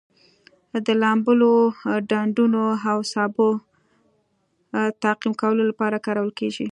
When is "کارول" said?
6.05-6.31